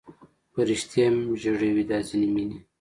فرشتې 0.53 0.99
هم 1.07 1.15
ژړوي 1.41 1.83
دا 1.89 1.97
ځینې 2.07 2.27
مینې 2.33 2.57